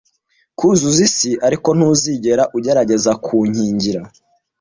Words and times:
Kuzuza 0.57 1.01
isi, 1.07 1.31
ariko 1.47 1.69
ntuzigere 1.77 2.43
ugerageza 2.57 3.11
kunkingira, 3.25 4.01